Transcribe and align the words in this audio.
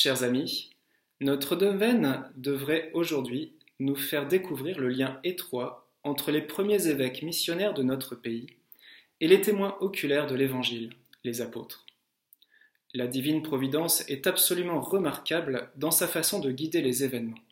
Chers 0.00 0.22
amis, 0.22 0.70
notre 1.20 1.56
domaine 1.56 2.22
devrait 2.36 2.92
aujourd'hui 2.94 3.54
nous 3.80 3.96
faire 3.96 4.28
découvrir 4.28 4.78
le 4.78 4.90
lien 4.90 5.18
étroit 5.24 5.90
entre 6.04 6.30
les 6.30 6.40
premiers 6.40 6.86
évêques 6.86 7.24
missionnaires 7.24 7.74
de 7.74 7.82
notre 7.82 8.14
pays 8.14 8.46
et 9.20 9.26
les 9.26 9.40
témoins 9.40 9.76
oculaires 9.80 10.28
de 10.28 10.36
l'Évangile, 10.36 10.92
les 11.24 11.40
apôtres. 11.40 11.84
La 12.94 13.08
divine 13.08 13.42
providence 13.42 14.08
est 14.08 14.28
absolument 14.28 14.80
remarquable 14.80 15.68
dans 15.74 15.90
sa 15.90 16.06
façon 16.06 16.38
de 16.38 16.52
guider 16.52 16.80
les 16.80 17.02
événements. 17.02 17.42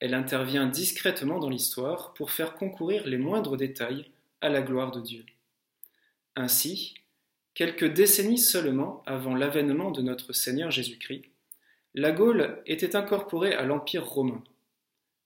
Elle 0.00 0.14
intervient 0.14 0.66
discrètement 0.66 1.38
dans 1.38 1.50
l'histoire 1.50 2.14
pour 2.14 2.32
faire 2.32 2.54
concourir 2.54 3.06
les 3.06 3.16
moindres 3.16 3.56
détails 3.56 4.10
à 4.40 4.48
la 4.48 4.60
gloire 4.60 4.90
de 4.90 5.00
Dieu. 5.00 5.24
Ainsi, 6.34 6.94
quelques 7.54 7.92
décennies 7.94 8.38
seulement 8.38 9.04
avant 9.06 9.36
l'avènement 9.36 9.92
de 9.92 10.02
notre 10.02 10.32
Seigneur 10.32 10.72
Jésus-Christ, 10.72 11.26
la 11.96 12.10
Gaule 12.10 12.60
était 12.66 12.96
incorporée 12.96 13.54
à 13.54 13.62
l'Empire 13.62 14.04
romain. 14.04 14.42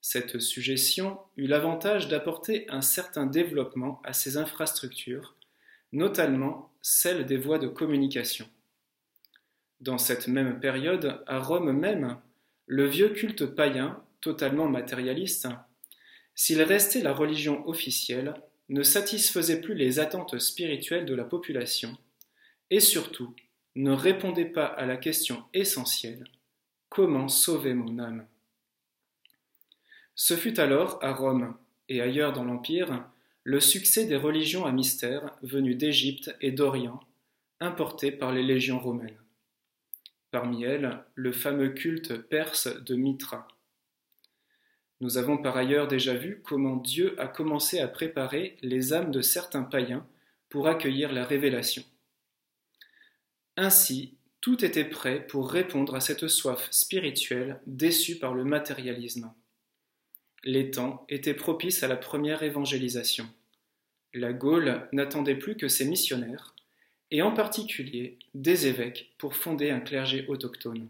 Cette 0.02 0.38
suggestion 0.38 1.18
eut 1.38 1.46
l'avantage 1.46 2.08
d'apporter 2.08 2.66
un 2.68 2.82
certain 2.82 3.24
développement 3.24 4.02
à 4.04 4.12
ses 4.12 4.36
infrastructures, 4.36 5.34
notamment 5.92 6.70
celle 6.82 7.24
des 7.24 7.38
voies 7.38 7.58
de 7.58 7.68
communication. 7.68 8.46
Dans 9.80 9.96
cette 9.96 10.28
même 10.28 10.60
période, 10.60 11.22
à 11.26 11.38
Rome 11.38 11.72
même, 11.72 12.18
le 12.66 12.86
vieux 12.86 13.08
culte 13.10 13.46
païen, 13.46 14.02
totalement 14.20 14.68
matérialiste, 14.68 15.48
s'il 16.34 16.60
restait 16.60 17.00
la 17.00 17.14
religion 17.14 17.66
officielle, 17.66 18.34
ne 18.68 18.82
satisfaisait 18.82 19.62
plus 19.62 19.74
les 19.74 20.00
attentes 20.00 20.38
spirituelles 20.38 21.06
de 21.06 21.14
la 21.14 21.24
population, 21.24 21.96
et 22.70 22.80
surtout 22.80 23.34
ne 23.74 23.92
répondait 23.92 24.44
pas 24.44 24.66
à 24.66 24.84
la 24.84 24.98
question 24.98 25.44
essentielle 25.54 26.24
Comment 26.88 27.28
sauver 27.28 27.74
mon 27.74 27.98
âme? 27.98 28.26
Ce 30.14 30.36
fut 30.36 30.58
alors 30.58 30.98
à 31.02 31.12
Rome 31.12 31.56
et 31.88 32.00
ailleurs 32.00 32.32
dans 32.32 32.44
l'Empire 32.44 33.08
le 33.44 33.60
succès 33.60 34.04
des 34.04 34.16
religions 34.16 34.66
à 34.66 34.72
mystère 34.72 35.36
venues 35.42 35.74
d'Égypte 35.74 36.34
et 36.40 36.50
d'Orient, 36.50 37.00
importées 37.60 38.12
par 38.12 38.32
les 38.32 38.42
légions 38.42 38.78
romaines. 38.78 39.18
Parmi 40.30 40.64
elles, 40.64 41.02
le 41.14 41.32
fameux 41.32 41.70
culte 41.70 42.16
perse 42.28 42.66
de 42.66 42.94
Mitra. 42.94 43.48
Nous 45.00 45.16
avons 45.16 45.38
par 45.38 45.56
ailleurs 45.56 45.88
déjà 45.88 46.14
vu 46.14 46.42
comment 46.44 46.76
Dieu 46.76 47.18
a 47.20 47.28
commencé 47.28 47.80
à 47.80 47.88
préparer 47.88 48.58
les 48.60 48.92
âmes 48.92 49.12
de 49.12 49.22
certains 49.22 49.62
païens 49.62 50.06
pour 50.50 50.66
accueillir 50.68 51.12
la 51.12 51.24
révélation. 51.24 51.84
Ainsi, 53.56 54.17
tout 54.40 54.64
était 54.64 54.84
prêt 54.84 55.26
pour 55.26 55.50
répondre 55.50 55.94
à 55.94 56.00
cette 56.00 56.28
soif 56.28 56.68
spirituelle 56.70 57.60
déçue 57.66 58.18
par 58.18 58.34
le 58.34 58.44
matérialisme. 58.44 59.32
Les 60.44 60.70
temps 60.70 61.04
étaient 61.08 61.34
propices 61.34 61.82
à 61.82 61.88
la 61.88 61.96
première 61.96 62.42
évangélisation. 62.42 63.28
La 64.14 64.32
Gaule 64.32 64.88
n'attendait 64.92 65.34
plus 65.34 65.56
que 65.56 65.68
ses 65.68 65.84
missionnaires, 65.84 66.54
et 67.10 67.22
en 67.22 67.32
particulier 67.32 68.18
des 68.34 68.66
évêques 68.66 69.12
pour 69.18 69.34
fonder 69.34 69.70
un 69.70 69.80
clergé 69.80 70.26
autochtone. 70.28 70.88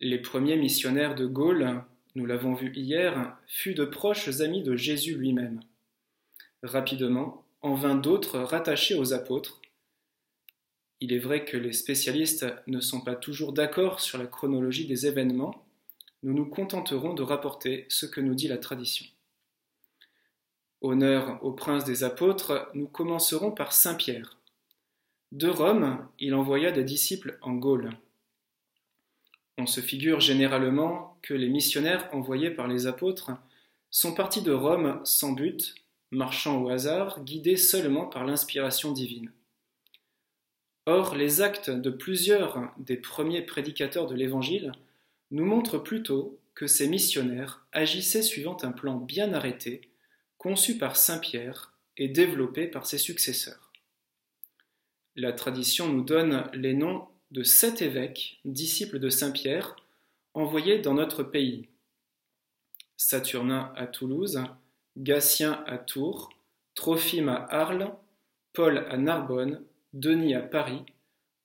Les 0.00 0.18
premiers 0.18 0.56
missionnaires 0.56 1.14
de 1.14 1.26
Gaule, 1.26 1.82
nous 2.14 2.26
l'avons 2.26 2.54
vu 2.54 2.72
hier, 2.74 3.36
furent 3.46 3.74
de 3.74 3.84
proches 3.84 4.40
amis 4.40 4.62
de 4.62 4.76
Jésus 4.76 5.16
lui-même. 5.16 5.60
Rapidement, 6.62 7.44
en 7.62 7.74
vint 7.74 7.94
d'autres 7.94 8.38
rattachés 8.38 8.94
aux 8.94 9.12
apôtres, 9.12 9.60
il 11.00 11.12
est 11.12 11.18
vrai 11.18 11.44
que 11.44 11.56
les 11.56 11.72
spécialistes 11.72 12.46
ne 12.66 12.80
sont 12.80 13.00
pas 13.00 13.14
toujours 13.14 13.52
d'accord 13.52 14.00
sur 14.00 14.18
la 14.18 14.26
chronologie 14.26 14.86
des 14.86 15.06
événements, 15.06 15.64
nous 16.22 16.32
nous 16.32 16.46
contenterons 16.46 17.14
de 17.14 17.22
rapporter 17.22 17.86
ce 17.88 18.06
que 18.06 18.20
nous 18.20 18.34
dit 18.34 18.48
la 18.48 18.58
tradition. 18.58 19.04
Honneur 20.80 21.38
au 21.42 21.52
prince 21.52 21.84
des 21.84 22.04
apôtres, 22.04 22.70
nous 22.74 22.86
commencerons 22.86 23.50
par 23.50 23.72
Saint 23.72 23.94
Pierre. 23.94 24.38
De 25.32 25.48
Rome, 25.48 26.06
il 26.18 26.34
envoya 26.34 26.72
des 26.72 26.84
disciples 26.84 27.38
en 27.42 27.54
Gaule. 27.54 27.90
On 29.58 29.66
se 29.66 29.80
figure 29.80 30.20
généralement 30.20 31.18
que 31.22 31.34
les 31.34 31.48
missionnaires 31.48 32.08
envoyés 32.12 32.50
par 32.50 32.68
les 32.68 32.86
apôtres 32.86 33.32
sont 33.90 34.14
partis 34.14 34.42
de 34.42 34.52
Rome 34.52 35.00
sans 35.04 35.32
but, 35.32 35.74
marchant 36.10 36.62
au 36.62 36.68
hasard, 36.68 37.22
guidés 37.24 37.56
seulement 37.56 38.06
par 38.06 38.24
l'inspiration 38.24 38.92
divine. 38.92 39.32
Or, 40.86 41.14
les 41.14 41.40
actes 41.40 41.70
de 41.70 41.90
plusieurs 41.90 42.70
des 42.78 42.96
premiers 42.96 43.42
prédicateurs 43.42 44.06
de 44.06 44.14
l'Évangile 44.14 44.72
nous 45.30 45.44
montrent 45.44 45.78
plutôt 45.78 46.38
que 46.54 46.66
ces 46.66 46.88
missionnaires 46.88 47.66
agissaient 47.72 48.22
suivant 48.22 48.56
un 48.62 48.70
plan 48.70 48.96
bien 48.96 49.32
arrêté, 49.32 49.88
conçu 50.36 50.76
par 50.76 50.96
Saint 50.96 51.18
Pierre 51.18 51.72
et 51.96 52.08
développé 52.08 52.66
par 52.66 52.86
ses 52.86 52.98
successeurs. 52.98 53.72
La 55.16 55.32
tradition 55.32 55.88
nous 55.88 56.02
donne 56.02 56.48
les 56.52 56.74
noms 56.74 57.06
de 57.30 57.42
sept 57.42 57.82
évêques, 57.82 58.40
disciples 58.44 58.98
de 58.98 59.08
Saint 59.08 59.30
Pierre, 59.30 59.76
envoyés 60.34 60.80
dans 60.80 60.94
notre 60.94 61.22
pays. 61.22 61.68
Saturnin 62.96 63.72
à 63.76 63.86
Toulouse, 63.86 64.42
Gatien 64.96 65.64
à 65.66 65.78
Tours, 65.78 66.30
Trophime 66.74 67.28
à 67.28 67.46
Arles, 67.50 67.92
Paul 68.52 68.78
à 68.90 68.96
Narbonne, 68.96 69.62
Denis 69.94 70.34
à 70.34 70.42
Paris, 70.42 70.82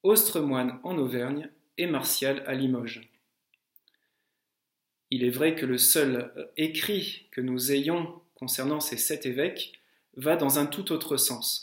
Ostremoine 0.02 0.80
en 0.84 0.98
Auvergne 0.98 1.52
et 1.78 1.86
Martial 1.86 2.44
à 2.48 2.56
Limoges. 2.56 3.08
Il 5.12 5.24
est 5.24 5.30
vrai 5.30 5.54
que 5.54 5.68
le 5.68 5.78
seul 5.78 6.32
euh, 6.36 6.46
écrit 6.58 7.28
que 7.30 7.42
nous 7.42 7.72
ayons 7.72 8.20
concernant 8.34 8.80
ces 8.80 8.98
sept 8.98 9.28
évêques 9.28 9.74
va 10.18 10.36
dans 10.36 10.58
un 10.58 10.66
tout 10.66 10.92
autre 10.92 11.16
sens. 11.16 11.62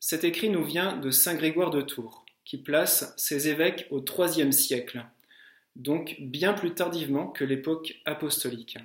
Cet 0.00 0.24
écrit 0.24 0.50
nous 0.50 0.64
vient 0.64 0.96
de 0.96 1.12
Saint 1.12 1.36
Grégoire 1.36 1.70
de 1.70 1.80
Tours, 1.80 2.26
qui 2.44 2.58
place 2.58 3.14
ces 3.16 3.46
évêques 3.46 3.86
au 3.92 4.04
IIIe 4.04 4.52
siècle, 4.52 5.06
donc 5.76 6.16
bien 6.18 6.54
plus 6.54 6.74
tardivement 6.74 7.28
que 7.28 7.44
l'époque 7.44 7.94
apostolique. 8.04 8.78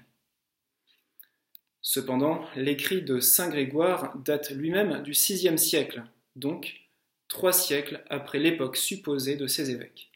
Cependant, 1.82 2.46
l'écrit 2.56 3.02
de 3.02 3.20
Saint 3.20 3.50
Grégoire 3.50 4.16
date 4.20 4.52
lui-même 4.52 5.02
du 5.02 5.14
VIe 5.14 5.58
siècle, 5.58 6.04
donc 6.36 6.88
trois 7.28 7.54
siècles 7.54 8.04
après 8.10 8.40
l'époque 8.40 8.78
supposée 8.78 9.36
de 9.36 9.48
ces 9.48 9.72
évêques. 9.72 10.12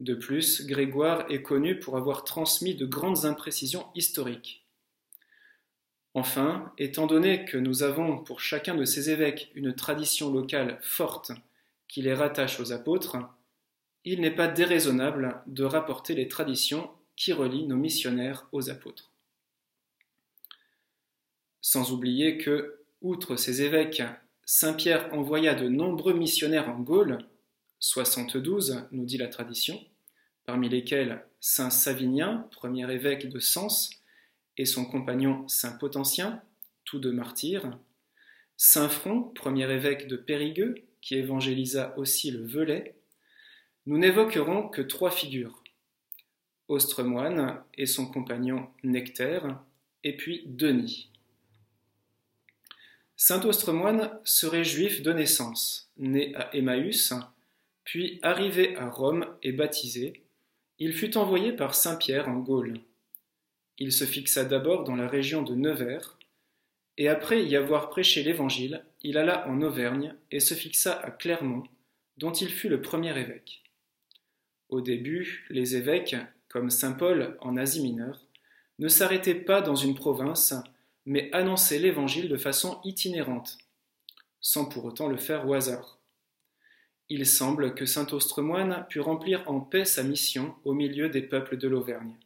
De 0.00 0.14
plus, 0.14 0.66
Grégoire 0.66 1.30
est 1.30 1.42
connu 1.42 1.78
pour 1.78 1.96
avoir 1.96 2.24
transmis 2.24 2.74
de 2.74 2.86
grandes 2.86 3.24
imprécisions 3.24 3.86
historiques. 3.94 4.66
Enfin, 6.14 6.72
étant 6.76 7.06
donné 7.06 7.44
que 7.44 7.56
nous 7.56 7.82
avons 7.82 8.18
pour 8.18 8.40
chacun 8.40 8.74
de 8.74 8.84
ces 8.84 9.10
évêques 9.10 9.50
une 9.54 9.74
tradition 9.74 10.30
locale 10.30 10.78
forte 10.82 11.32
qui 11.88 12.02
les 12.02 12.14
rattache 12.14 12.60
aux 12.60 12.72
apôtres, 12.72 13.16
il 14.04 14.20
n'est 14.20 14.34
pas 14.34 14.48
déraisonnable 14.48 15.40
de 15.46 15.64
rapporter 15.64 16.14
les 16.14 16.28
traditions 16.28 16.90
qui 17.16 17.32
relient 17.32 17.66
nos 17.66 17.76
missionnaires 17.76 18.48
aux 18.52 18.68
apôtres. 18.68 19.12
Sans 21.60 21.92
oublier 21.92 22.38
que, 22.38 22.80
outre 23.00 23.36
ces 23.36 23.62
évêques 23.62 24.02
Saint 24.54 24.74
Pierre 24.74 25.08
envoya 25.14 25.54
de 25.54 25.66
nombreux 25.66 26.12
missionnaires 26.12 26.68
en 26.68 26.78
Gaule, 26.78 27.24
72 27.78 28.86
nous 28.92 29.06
dit 29.06 29.16
la 29.16 29.28
tradition, 29.28 29.82
parmi 30.44 30.68
lesquels 30.68 31.24
Saint 31.40 31.70
Savinien, 31.70 32.46
premier 32.50 32.82
évêque 32.92 33.30
de 33.30 33.38
Sens, 33.38 33.88
et 34.58 34.66
son 34.66 34.84
compagnon 34.84 35.48
Saint 35.48 35.72
Potentien, 35.78 36.42
tous 36.84 36.98
deux 36.98 37.12
martyrs, 37.12 37.78
Saint 38.58 38.90
Front, 38.90 39.22
premier 39.34 39.70
évêque 39.70 40.06
de 40.06 40.16
Périgueux, 40.16 40.74
qui 41.00 41.14
évangélisa 41.14 41.94
aussi 41.96 42.30
le 42.30 42.44
Velay, 42.44 42.94
nous 43.86 43.96
n'évoquerons 43.96 44.68
que 44.68 44.82
trois 44.82 45.10
figures 45.10 45.64
Ostremoine 46.68 47.62
et 47.78 47.86
son 47.86 48.04
compagnon 48.04 48.68
Nectaire, 48.84 49.64
et 50.04 50.14
puis 50.14 50.42
Denis. 50.44 51.11
Saint 53.24 53.44
Ostremoine 53.44 54.10
serait 54.24 54.64
juif 54.64 55.00
de 55.00 55.12
naissance, 55.12 55.92
né 55.96 56.34
à 56.34 56.52
Emmaüs, 56.56 57.12
puis 57.84 58.18
arrivé 58.20 58.76
à 58.76 58.90
Rome 58.90 59.26
et 59.44 59.52
baptisé, 59.52 60.24
il 60.80 60.92
fut 60.92 61.16
envoyé 61.16 61.52
par 61.52 61.76
Saint 61.76 61.94
Pierre 61.94 62.28
en 62.28 62.40
Gaule. 62.40 62.80
Il 63.78 63.92
se 63.92 64.06
fixa 64.06 64.44
d'abord 64.44 64.82
dans 64.82 64.96
la 64.96 65.06
région 65.06 65.42
de 65.42 65.54
Nevers, 65.54 66.18
et 66.98 67.08
après 67.08 67.44
y 67.44 67.54
avoir 67.54 67.90
prêché 67.90 68.24
l'Évangile, 68.24 68.84
il 69.02 69.16
alla 69.16 69.46
en 69.46 69.62
Auvergne 69.62 70.16
et 70.32 70.40
se 70.40 70.54
fixa 70.54 70.92
à 70.92 71.12
Clermont, 71.12 71.62
dont 72.16 72.32
il 72.32 72.48
fut 72.48 72.68
le 72.68 72.80
premier 72.80 73.16
évêque. 73.16 73.62
Au 74.68 74.80
début, 74.80 75.46
les 75.48 75.76
évêques, 75.76 76.16
comme 76.48 76.70
Saint 76.70 76.94
Paul 76.94 77.36
en 77.40 77.56
Asie 77.56 77.84
mineure, 77.84 78.26
ne 78.80 78.88
s'arrêtaient 78.88 79.36
pas 79.36 79.60
dans 79.60 79.76
une 79.76 79.94
province, 79.94 80.54
mais 81.04 81.30
annoncer 81.32 81.78
l'Évangile 81.78 82.28
de 82.28 82.36
façon 82.36 82.80
itinérante, 82.84 83.58
sans 84.40 84.64
pour 84.66 84.84
autant 84.84 85.08
le 85.08 85.16
faire 85.16 85.48
au 85.48 85.54
hasard. 85.54 85.98
il 87.08 87.26
semble 87.26 87.74
que 87.74 87.84
saint 87.84 88.06
Ostremoine 88.12 88.86
put 88.88 89.00
remplir 89.00 89.48
en 89.50 89.60
paix 89.60 89.84
sa 89.84 90.02
mission 90.02 90.54
au 90.64 90.72
milieu 90.72 91.08
des 91.10 91.22
peuples 91.22 91.58
de 91.58 91.68
l'Auvergne. 91.68 92.16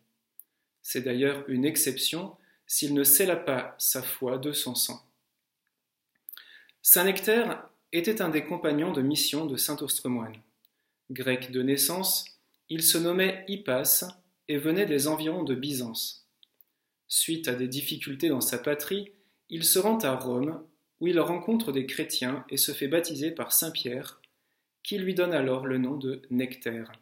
C'est 0.83 1.01
d'ailleurs 1.01 1.45
une 1.49 1.65
exception 1.65 2.37
s'il 2.67 2.95
ne 2.95 3.03
scella 3.03 3.37
pas 3.37 3.75
sa 3.79 4.03
foi 4.03 4.39
de 4.39 4.53
son 4.53 4.75
sang. 4.75 5.03
Saint 6.83 7.05
Nectaire 7.05 7.69
était 7.93 8.23
un 8.23 8.29
des 8.29 8.45
compagnons 8.45 8.93
de 8.93 9.03
mission 9.03 9.47
de 9.47 9.57
saint 9.57 9.77
Ostremoine. 9.83 10.37
Grec 11.11 11.51
de 11.51 11.63
naissance, 11.63 12.25
il 12.69 12.83
se 12.83 12.99
nommait 12.99 13.45
Hippas 13.49 14.07
et 14.49 14.59
venait 14.59 14.87
des 14.87 15.09
environs 15.09 15.43
de 15.43 15.55
Byzance. 15.55 16.26
Suite 17.09 17.49
à 17.49 17.55
des 17.55 17.69
difficultés 17.69 18.29
dans 18.29 18.41
sa 18.41 18.59
patrie, 18.59 19.13
il 19.49 19.65
se 19.65 19.79
rend 19.79 19.99
à 19.99 20.15
Rome, 20.15 20.63
où 21.01 21.07
il 21.07 21.21
rencontre 21.21 21.73
des 21.73 21.87
chrétiens 21.87 22.45
et 22.49 22.57
se 22.57 22.73
fait 22.73 22.89
baptiser 22.89 23.31
par 23.31 23.53
Saint 23.53 23.71
Pierre, 23.71 24.21
qui 24.83 24.99
lui 24.99 25.15
donne 25.15 25.33
alors 25.33 25.67
le 25.67 25.79
nom 25.79 25.97
de 25.97 26.23
Nectaire. 26.31 26.93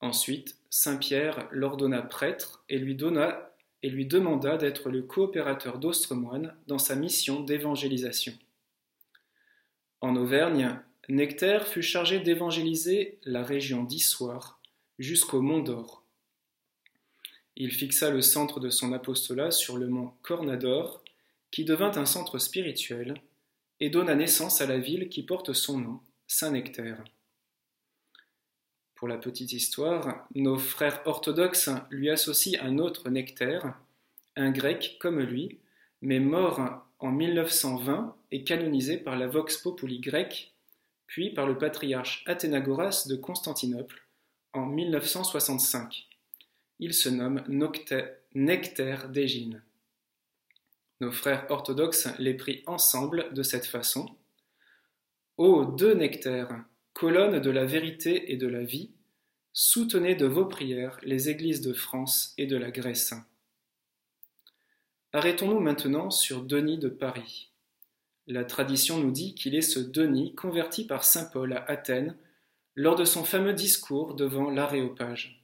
Ensuite, 0.00 0.56
Saint 0.70 0.96
Pierre 0.96 1.48
l'ordonna 1.50 2.02
prêtre 2.02 2.64
et 2.68 2.78
lui 2.78 2.94
demanda 2.94 4.56
d'être 4.56 4.90
le 4.90 5.02
coopérateur 5.02 5.78
d'Ostremoine 5.78 6.56
dans 6.66 6.78
sa 6.78 6.96
mission 6.96 7.40
d'évangélisation. 7.40 8.32
En 10.00 10.16
Auvergne, 10.16 10.78
Nectaire 11.08 11.66
fut 11.66 11.82
chargé 11.82 12.20
d'évangéliser 12.20 13.18
la 13.24 13.42
région 13.42 13.82
d'Issoire 13.82 14.60
jusqu'au 14.98 15.42
Mont 15.42 15.60
d'Or. 15.60 15.99
Il 17.62 17.72
fixa 17.72 18.08
le 18.08 18.22
centre 18.22 18.58
de 18.58 18.70
son 18.70 18.94
apostolat 18.94 19.50
sur 19.50 19.76
le 19.76 19.86
mont 19.86 20.14
Cornador, 20.22 21.04
qui 21.50 21.66
devint 21.66 21.94
un 21.94 22.06
centre 22.06 22.38
spirituel, 22.38 23.20
et 23.80 23.90
donna 23.90 24.14
naissance 24.14 24.62
à 24.62 24.66
la 24.66 24.78
ville 24.78 25.10
qui 25.10 25.22
porte 25.22 25.52
son 25.52 25.76
nom, 25.76 26.00
Saint-Nectaire. 26.26 27.04
Pour 28.94 29.08
la 29.08 29.18
petite 29.18 29.52
histoire, 29.52 30.26
nos 30.34 30.56
frères 30.56 31.02
orthodoxes 31.04 31.68
lui 31.90 32.08
associent 32.08 32.64
un 32.64 32.78
autre 32.78 33.10
Nectaire, 33.10 33.78
un 34.36 34.52
grec 34.52 34.96
comme 34.98 35.20
lui, 35.20 35.58
mais 36.00 36.18
mort 36.18 36.86
en 36.98 37.10
1920 37.10 38.16
et 38.30 38.42
canonisé 38.42 38.96
par 38.96 39.18
la 39.18 39.26
Vox 39.26 39.58
Populi 39.58 40.00
grecque, 40.00 40.54
puis 41.06 41.28
par 41.34 41.46
le 41.46 41.58
patriarche 41.58 42.24
Athénagoras 42.26 43.04
de 43.06 43.16
Constantinople 43.16 44.06
en 44.54 44.64
1965. 44.64 46.09
Il 46.82 46.94
se 46.94 47.10
nomme 47.10 47.44
Nectaire 48.34 49.10
d'Égine. 49.10 49.62
Nos 51.00 51.12
frères 51.12 51.46
orthodoxes 51.50 52.08
les 52.18 52.32
prient 52.32 52.62
ensemble 52.66 53.32
de 53.34 53.42
cette 53.42 53.66
façon. 53.66 54.08
Ô 55.36 55.66
deux 55.66 55.92
nectaires, 55.92 56.64
colonne 56.94 57.38
de 57.38 57.50
la 57.50 57.66
vérité 57.66 58.32
et 58.32 58.38
de 58.38 58.46
la 58.46 58.62
vie, 58.62 58.92
soutenez 59.52 60.14
de 60.14 60.24
vos 60.24 60.46
prières 60.46 60.98
les 61.02 61.28
églises 61.28 61.60
de 61.60 61.74
France 61.74 62.32
et 62.38 62.46
de 62.46 62.56
la 62.56 62.70
Grèce. 62.70 63.12
Arrêtons-nous 65.12 65.60
maintenant 65.60 66.10
sur 66.10 66.42
Denis 66.42 66.78
de 66.78 66.88
Paris. 66.88 67.50
La 68.26 68.44
tradition 68.44 68.98
nous 68.98 69.10
dit 69.10 69.34
qu'il 69.34 69.54
est 69.54 69.60
ce 69.60 69.80
Denis 69.80 70.34
converti 70.34 70.86
par 70.86 71.04
saint 71.04 71.26
Paul 71.26 71.52
à 71.52 71.62
Athènes 71.64 72.16
lors 72.74 72.96
de 72.96 73.04
son 73.04 73.24
fameux 73.24 73.52
discours 73.52 74.14
devant 74.14 74.50
l'Aréopage. 74.50 75.39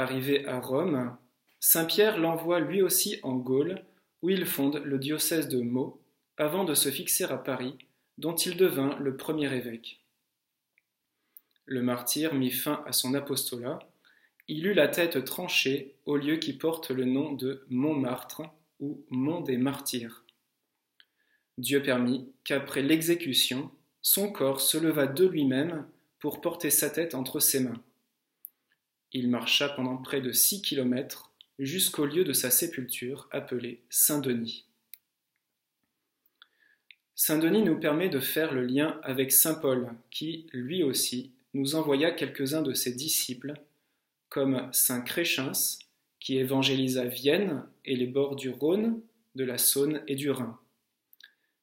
Arrivé 0.00 0.46
à 0.46 0.60
Rome, 0.60 1.14
saint 1.58 1.84
Pierre 1.84 2.18
l'envoie 2.18 2.58
lui 2.58 2.80
aussi 2.80 3.20
en 3.22 3.36
Gaule, 3.36 3.84
où 4.22 4.30
il 4.30 4.46
fonde 4.46 4.80
le 4.82 4.98
diocèse 4.98 5.46
de 5.46 5.60
Meaux, 5.60 6.00
avant 6.38 6.64
de 6.64 6.72
se 6.72 6.90
fixer 6.90 7.24
à 7.24 7.36
Paris, 7.36 7.76
dont 8.16 8.34
il 8.34 8.56
devint 8.56 8.98
le 8.98 9.18
premier 9.18 9.54
évêque. 9.54 10.00
Le 11.66 11.82
martyr 11.82 12.32
mit 12.32 12.50
fin 12.50 12.82
à 12.86 12.92
son 12.92 13.12
apostolat. 13.12 13.78
Il 14.48 14.66
eut 14.66 14.72
la 14.72 14.88
tête 14.88 15.22
tranchée 15.26 15.96
au 16.06 16.16
lieu 16.16 16.36
qui 16.36 16.54
porte 16.54 16.90
le 16.90 17.04
nom 17.04 17.34
de 17.34 17.66
Montmartre 17.68 18.40
ou 18.80 19.04
Mont 19.10 19.42
des 19.42 19.58
Martyrs. 19.58 20.24
Dieu 21.58 21.82
permit 21.82 22.32
qu'après 22.44 22.80
l'exécution, 22.80 23.70
son 24.00 24.32
corps 24.32 24.62
se 24.62 24.78
leva 24.78 25.06
de 25.06 25.26
lui-même 25.26 25.86
pour 26.20 26.40
porter 26.40 26.70
sa 26.70 26.88
tête 26.88 27.14
entre 27.14 27.38
ses 27.38 27.60
mains. 27.60 27.82
Il 29.12 29.28
marcha 29.28 29.68
pendant 29.68 29.96
près 29.96 30.20
de 30.20 30.32
six 30.32 30.62
kilomètres 30.62 31.32
jusqu'au 31.58 32.06
lieu 32.06 32.24
de 32.24 32.32
sa 32.32 32.50
sépulture 32.50 33.28
appelé 33.32 33.80
Saint-Denis. 33.90 34.64
Saint-Denis 37.14 37.62
nous 37.62 37.78
permet 37.78 38.08
de 38.08 38.18
faire 38.18 38.54
le 38.54 38.64
lien 38.64 38.98
avec 39.02 39.30
Saint 39.30 39.54
Paul, 39.54 39.92
qui, 40.10 40.46
lui 40.52 40.82
aussi, 40.82 41.32
nous 41.52 41.74
envoya 41.74 42.12
quelques-uns 42.12 42.62
de 42.62 42.72
ses 42.72 42.92
disciples, 42.92 43.54
comme 44.30 44.68
saint 44.72 45.02
Créchens, 45.02 45.80
qui 46.18 46.38
évangélisa 46.38 47.04
Vienne 47.04 47.64
et 47.84 47.96
les 47.96 48.06
bords 48.06 48.36
du 48.36 48.48
Rhône, 48.48 49.00
de 49.34 49.44
la 49.44 49.58
Saône 49.58 50.02
et 50.06 50.14
du 50.14 50.30
Rhin. 50.30 50.58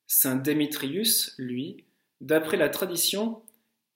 Saint 0.05 0.35
Démétrius, 0.35 1.33
lui, 1.37 1.83
d'après 2.21 2.57
la 2.57 2.69
tradition, 2.69 3.41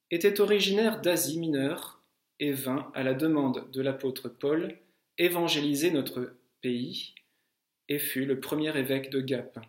était 0.09 0.41
originaire 0.41 1.01
d'Asie 1.01 1.39
mineure 1.39 2.00
vint, 2.49 2.91
à 2.95 3.03
la 3.03 3.13
demande 3.13 3.69
de 3.71 3.81
l'apôtre 3.83 4.27
Paul, 4.27 4.75
évangéliser 5.19 5.91
notre 5.91 6.33
pays 6.61 7.13
et 7.87 7.99
fut 7.99 8.25
le 8.25 8.39
premier 8.39 8.75
évêque 8.75 9.11
de 9.11 9.21
Gap. 9.21 9.59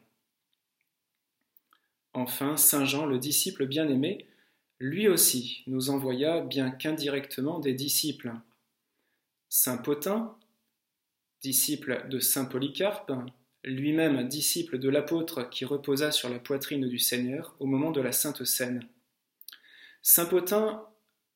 Enfin, 2.14 2.56
Saint 2.56 2.86
Jean, 2.86 3.04
le 3.04 3.18
disciple 3.18 3.66
bien-aimé, 3.66 4.26
lui 4.78 5.08
aussi 5.08 5.62
nous 5.66 5.90
envoya, 5.90 6.40
bien 6.40 6.70
qu'indirectement, 6.70 7.58
des 7.58 7.74
disciples. 7.74 8.32
Saint 9.50 9.76
Potin, 9.76 10.34
disciple 11.42 12.06
de 12.08 12.20
Saint 12.20 12.46
Polycarpe, 12.46 13.12
lui-même 13.64 14.26
disciple 14.28 14.78
de 14.78 14.88
l'apôtre 14.88 15.48
qui 15.50 15.64
reposa 15.64 16.10
sur 16.10 16.28
la 16.28 16.38
poitrine 16.38 16.88
du 16.88 16.98
Seigneur 16.98 17.54
au 17.60 17.66
moment 17.66 17.90
de 17.90 18.00
la 18.00 18.12
Sainte 18.12 18.44
Seine. 18.44 18.88
Saint 20.02 20.26
Potin, 20.26 20.84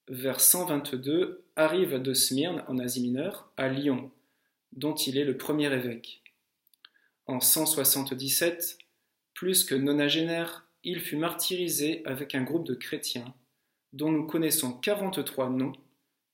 vers 0.08 0.40
122, 0.40 1.44
arrive 1.56 2.00
de 2.00 2.14
Smyrne 2.14 2.62
en 2.68 2.78
Asie 2.78 3.02
mineure 3.02 3.50
à 3.56 3.68
Lyon, 3.68 4.10
dont 4.72 4.94
il 4.94 5.18
est 5.18 5.24
le 5.24 5.36
premier 5.36 5.72
évêque. 5.72 6.22
En 7.26 7.40
177, 7.40 8.78
plus 9.34 9.64
que 9.64 9.74
nonagénaire, 9.74 10.66
il 10.84 11.00
fut 11.00 11.16
martyrisé 11.16 12.02
avec 12.04 12.36
un 12.36 12.44
groupe 12.44 12.66
de 12.66 12.74
chrétiens, 12.74 13.34
dont 13.92 14.12
nous 14.12 14.26
connaissons 14.26 14.72
43 14.72 15.50
noms, 15.50 15.72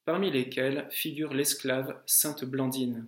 parmi 0.05 0.31
lesquels 0.31 0.87
figure 0.91 1.33
l'esclave 1.33 1.99
Sainte 2.05 2.45
Blandine. 2.45 3.07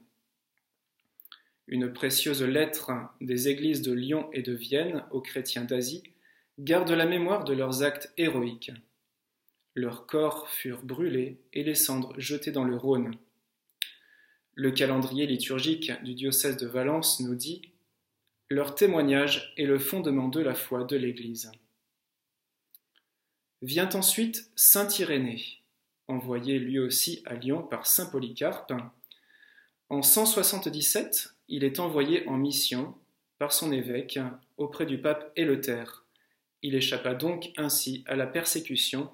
Une 1.67 1.93
précieuse 1.93 2.43
lettre 2.43 2.91
des 3.21 3.49
églises 3.49 3.83
de 3.83 3.93
Lyon 3.93 4.31
et 4.33 4.43
de 4.43 4.55
Vienne 4.55 5.05
aux 5.11 5.21
chrétiens 5.21 5.65
d'Asie 5.65 6.03
garde 6.59 6.91
la 6.91 7.07
mémoire 7.07 7.45
de 7.45 7.53
leurs 7.53 7.83
actes 7.83 8.13
héroïques. 8.17 8.73
Leurs 9.75 10.07
corps 10.07 10.49
furent 10.49 10.83
brûlés 10.83 11.41
et 11.53 11.65
les 11.65 11.75
cendres 11.75 12.15
jetées 12.19 12.53
dans 12.53 12.65
le 12.65 12.77
Rhône. 12.77 13.17
Le 14.55 14.71
calendrier 14.71 15.27
liturgique 15.27 15.93
du 16.05 16.15
diocèse 16.15 16.57
de 16.57 16.67
Valence 16.67 17.19
nous 17.21 17.35
dit 17.35 17.63
leur 18.51 18.75
témoignage 18.75 19.53
est 19.57 19.65
le 19.65 19.79
fondement 19.79 20.29
de 20.29 20.41
la 20.41 20.55
foi 20.55 20.85
de 20.85 20.97
l'Église. 20.97 21.51
Vient 23.63 23.89
ensuite 23.95 24.51
saint 24.55 24.87
Irénée, 24.99 25.43
envoyé 26.07 26.59
lui 26.59 26.79
aussi 26.79 27.23
à 27.25 27.35
Lyon 27.35 27.63
par 27.63 27.87
saint 27.87 28.07
Polycarpe. 28.07 28.75
En 29.89 30.03
177, 30.03 31.35
il 31.49 31.65
est 31.65 31.81
envoyé 31.81 32.29
en 32.29 32.37
mission 32.37 32.95
par 33.39 33.53
son 33.53 33.73
évêque 33.73 34.21
auprès 34.57 34.87
du 34.87 35.01
pape 35.01 35.33
Éleuthère. 35.35 36.05
Il 36.63 36.75
échappa 36.75 37.15
donc 37.15 37.51
ainsi 37.57 38.05
à 38.07 38.15
la 38.15 38.27
persécution 38.27 39.11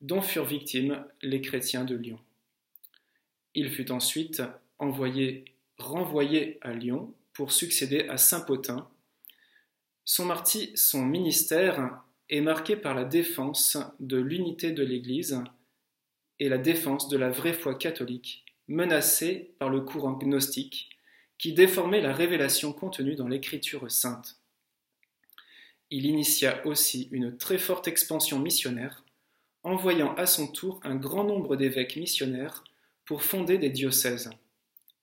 dont 0.00 0.22
furent 0.22 0.44
victimes 0.44 1.04
les 1.22 1.40
chrétiens 1.40 1.84
de 1.84 1.94
Lyon. 1.94 2.18
Il 3.54 3.70
fut 3.70 3.90
ensuite 3.90 4.42
envoyé, 4.78 5.44
renvoyé 5.78 6.58
à 6.60 6.72
Lyon 6.72 7.14
pour 7.32 7.52
succéder 7.52 8.06
à 8.08 8.16
Saint-Potin. 8.18 8.88
Son, 10.04 10.32
son 10.74 11.04
ministère 11.04 12.02
est 12.28 12.40
marqué 12.40 12.76
par 12.76 12.94
la 12.94 13.04
défense 13.04 13.78
de 14.00 14.18
l'unité 14.18 14.72
de 14.72 14.84
l'Église 14.84 15.42
et 16.38 16.48
la 16.48 16.58
défense 16.58 17.08
de 17.08 17.16
la 17.16 17.30
vraie 17.30 17.54
foi 17.54 17.74
catholique, 17.74 18.44
menacée 18.68 19.54
par 19.58 19.70
le 19.70 19.80
courant 19.80 20.12
gnostique 20.12 20.90
qui 21.38 21.52
déformait 21.52 22.00
la 22.00 22.12
révélation 22.12 22.72
contenue 22.72 23.14
dans 23.14 23.28
l'Écriture 23.28 23.90
sainte. 23.90 24.36
Il 25.90 26.06
initia 26.06 26.66
aussi 26.66 27.08
une 27.12 27.36
très 27.36 27.58
forte 27.58 27.88
expansion 27.88 28.38
missionnaire, 28.38 29.04
envoyant 29.66 30.14
à 30.14 30.26
son 30.26 30.46
tour 30.46 30.78
un 30.84 30.94
grand 30.94 31.24
nombre 31.24 31.56
d'évêques 31.56 31.96
missionnaires 31.96 32.62
pour 33.04 33.24
fonder 33.24 33.58
des 33.58 33.68
diocèses. 33.68 34.30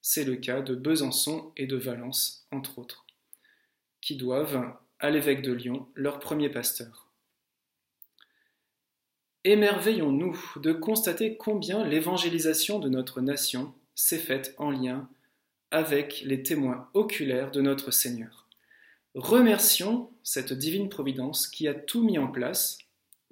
C'est 0.02 0.24
le 0.24 0.38
cas 0.38 0.62
de 0.62 0.74
Besançon 0.74 1.52
et 1.58 1.68
de 1.68 1.76
Valence, 1.76 2.48
entre 2.50 2.80
autres, 2.80 3.06
qui 4.02 4.16
doivent 4.16 4.74
à 5.00 5.10
l'évêque 5.10 5.42
de 5.42 5.52
Lyon 5.52 5.88
leur 5.96 6.20
premier 6.20 6.50
pasteur. 6.50 7.12
Émerveillons-nous 9.44 10.40
de 10.56 10.72
constater 10.72 11.36
combien 11.36 11.86
l'évangélisation 11.86 12.80
de 12.80 12.88
notre 12.88 13.20
nation 13.20 13.74
s'est 13.96 14.18
faite 14.18 14.56
en 14.58 14.72
lien 14.72 15.10
avec 15.72 16.22
les 16.22 16.42
témoins 16.42 16.88
oculaires 16.94 17.52
de 17.52 17.60
notre 17.60 17.92
Seigneur. 17.92 18.48
Remercions 19.14 20.10
cette 20.24 20.54
divine 20.54 20.88
providence 20.88 21.48
qui 21.48 21.68
a 21.68 21.74
tout 21.74 22.02
mis 22.02 22.18
en 22.18 22.28
place, 22.28 22.78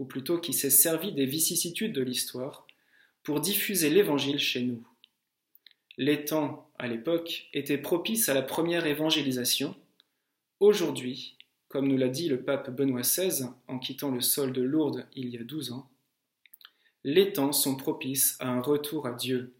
ou 0.01 0.05
plutôt 0.05 0.39
qui 0.39 0.51
s'est 0.51 0.71
servi 0.71 1.11
des 1.11 1.27
vicissitudes 1.27 1.93
de 1.93 2.01
l'histoire, 2.01 2.65
pour 3.21 3.39
diffuser 3.39 3.91
l'Évangile 3.91 4.39
chez 4.39 4.63
nous. 4.63 4.83
Les 5.95 6.25
temps, 6.25 6.71
à 6.79 6.87
l'époque, 6.87 7.47
étaient 7.53 7.77
propices 7.77 8.27
à 8.27 8.33
la 8.33 8.41
première 8.41 8.87
évangélisation. 8.87 9.75
Aujourd'hui, 10.59 11.37
comme 11.67 11.87
nous 11.87 11.97
l'a 11.97 12.09
dit 12.09 12.29
le 12.29 12.41
pape 12.41 12.71
Benoît 12.71 13.01
XVI 13.01 13.45
en 13.67 13.77
quittant 13.77 14.09
le 14.09 14.21
sol 14.21 14.53
de 14.53 14.63
Lourdes 14.63 15.05
il 15.15 15.29
y 15.29 15.37
a 15.37 15.43
douze 15.43 15.71
ans, 15.71 15.87
les 17.03 17.31
temps 17.31 17.51
sont 17.51 17.75
propices 17.75 18.37
à 18.39 18.49
un 18.49 18.59
retour 18.59 19.05
à 19.05 19.13
Dieu. 19.13 19.53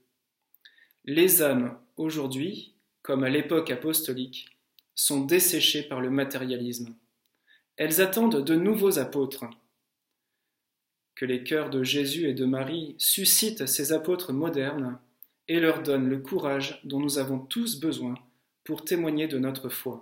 Les 1.06 1.44
âmes, 1.44 1.78
aujourd'hui, 1.98 2.74
comme 3.04 3.24
à 3.24 3.30
l'époque 3.30 3.70
apostolique, 3.70 4.58
sont 4.96 5.24
desséchées 5.24 5.84
par 5.84 6.02
le 6.02 6.10
matérialisme. 6.10 6.96
Elles 7.78 8.02
attendent 8.02 8.44
de 8.44 8.56
nouveaux 8.56 8.98
apôtres. 8.98 9.46
Que 11.16 11.26
les 11.26 11.44
cœurs 11.44 11.70
de 11.70 11.84
Jésus 11.84 12.28
et 12.28 12.34
de 12.34 12.46
Marie 12.46 12.96
suscitent 12.98 13.68
ces 13.68 13.94
apôtres 13.94 14.34
modernes 14.34 15.00
et 15.48 15.60
leur 15.60 15.84
donnent 15.84 16.10
le 16.10 16.20
courage 16.20 16.80
dont 16.84 17.00
nous 17.00 17.18
avons 17.18 17.40
tous 17.40 17.80
besoin 17.80 18.16
pour 18.64 18.86
témoigner 18.86 19.28
de 19.28 19.38
notre 19.38 19.70
foi. 19.70 20.02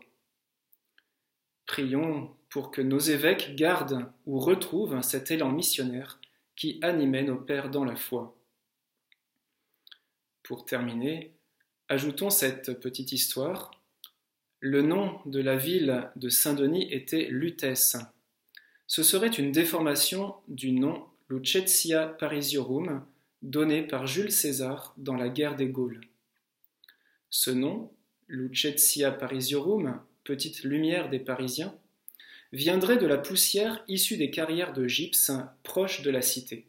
Prions 1.65 2.35
pour 2.49 2.71
que 2.71 2.81
nos 2.81 2.99
évêques 2.99 3.55
gardent 3.55 4.11
ou 4.25 4.39
retrouvent 4.39 5.01
cet 5.01 5.31
élan 5.31 5.51
missionnaire 5.51 6.19
qui 6.55 6.79
animait 6.81 7.23
nos 7.23 7.37
pères 7.37 7.69
dans 7.69 7.85
la 7.85 7.95
foi. 7.95 8.35
Pour 10.43 10.65
terminer, 10.65 11.35
ajoutons 11.87 12.29
cette 12.29 12.79
petite 12.79 13.11
histoire. 13.11 13.71
Le 14.59 14.81
nom 14.81 15.19
de 15.25 15.39
la 15.39 15.55
ville 15.55 16.09
de 16.15 16.27
Saint-Denis 16.27 16.91
était 16.91 17.27
Lutèce. 17.29 17.97
Ce 18.89 19.03
serait 19.03 19.27
une 19.27 19.51
déformation 19.51 20.33
du 20.47 20.71
nom 20.71 21.05
Lucetia 21.29 22.07
Parisiorum, 22.07 23.05
donné 23.43 23.83
par 23.83 24.07
Jules 24.07 24.31
César 24.31 24.95
dans 24.97 25.15
la 25.15 25.29
guerre 25.29 25.55
des 25.55 25.67
Gaules. 25.67 26.01
Ce 27.29 27.51
nom, 27.51 27.93
Lucetia 28.27 29.11
Parisiorum, 29.11 30.01
petite 30.23 30.63
lumière 30.63 31.11
des 31.11 31.19
Parisiens, 31.19 31.75
viendrait 32.51 32.97
de 32.97 33.05
la 33.05 33.19
poussière 33.19 33.83
issue 33.87 34.17
des 34.17 34.31
carrières 34.31 34.73
de 34.73 34.87
gypse 34.87 35.31
proches 35.61 36.01
de 36.01 36.09
la 36.09 36.23
cité. 36.23 36.67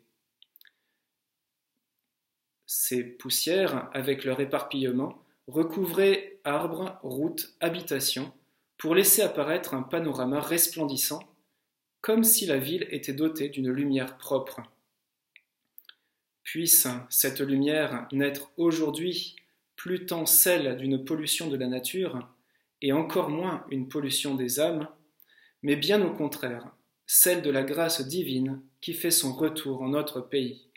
Ces 2.67 3.03
poussières, 3.03 3.89
avec 3.95 4.25
leur 4.25 4.41
éparpillement, 4.41 5.25
recouvraient 5.47 6.39
arbres, 6.45 6.99
routes, 7.03 7.55
habitations, 7.61 8.31
pour 8.77 8.95
laisser 8.95 9.23
apparaître 9.23 9.73
un 9.73 9.83
panorama 9.83 10.39
resplendissant, 10.39 11.30
comme 12.01 12.25
si 12.25 12.47
la 12.47 12.59
ville 12.59 12.87
était 12.91 13.13
dotée 13.13 13.49
d'une 13.49 13.71
lumière 13.71 14.17
propre. 14.17 14.63
Puisse 16.43 16.89
cette 17.11 17.41
lumière 17.41 18.09
n'être 18.13 18.51
aujourd'hui 18.57 19.37
plus 19.77 20.07
tant 20.07 20.27
celle 20.27 20.77
d'une 20.77 21.05
pollution 21.05 21.49
de 21.49 21.57
la 21.57 21.67
nature, 21.67 22.29
et 22.83 22.93
encore 22.93 23.31
moins 23.31 23.65
une 23.71 23.89
pollution 23.89 24.35
des 24.35 24.61
âmes, 24.61 24.89
mais 25.63 25.77
bien 25.77 26.03
au 26.05 26.13
contraire, 26.13 26.71
celle 27.07 27.43
de 27.43 27.51
la 27.51 27.63
grâce 27.63 28.07
divine 28.07 28.63
qui 28.81 28.95
fait 28.95 29.11
son 29.11 29.33
retour 29.33 29.83
en 29.83 29.89
notre 29.89 30.21
pays. 30.21 30.69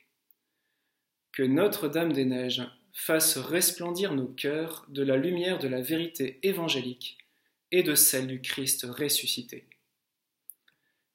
Que 1.31 1.43
Notre-Dame-des-Neiges 1.43 2.63
fasse 2.93 3.37
resplendir 3.37 4.13
nos 4.13 4.27
cœurs 4.27 4.85
de 4.89 5.03
la 5.03 5.17
lumière 5.17 5.59
de 5.59 5.67
la 5.67 5.81
vérité 5.81 6.39
évangélique 6.43 7.17
et 7.71 7.83
de 7.83 7.95
celle 7.95 8.27
du 8.27 8.41
Christ 8.41 8.85
ressuscité. 8.89 9.65